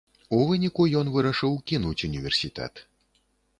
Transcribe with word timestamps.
У 0.37 0.37
выніку 0.51 0.87
ён 1.01 1.11
вырашыў 1.17 1.53
кінуць 1.73 2.05
універсітэт. 2.09 2.73